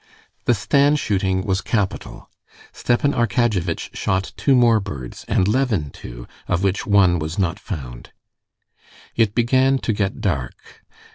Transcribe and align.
The 0.45 0.55
stand 0.55 0.97
shooting 0.97 1.43
was 1.43 1.61
capital. 1.61 2.27
Stepan 2.73 3.13
Arkadyevitch 3.13 3.95
shot 3.95 4.33
two 4.35 4.55
more 4.55 4.79
birds 4.79 5.25
and 5.27 5.47
Levin 5.47 5.91
two, 5.91 6.27
of 6.47 6.63
which 6.63 6.87
one 6.87 7.19
was 7.19 7.37
not 7.37 7.59
found. 7.59 8.11
It 9.15 9.35
began 9.35 9.77
to 9.77 9.93
get 9.93 10.19
dark. 10.19 10.55